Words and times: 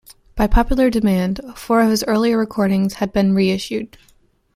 By 0.35 0.47
popular 0.47 0.89
demand, 0.89 1.39
four 1.55 1.79
of 1.81 1.91
his 1.91 2.03
earlier 2.05 2.35
recordings 2.35 2.95
have 2.95 3.13
been 3.13 3.35
reissued. 3.35 3.99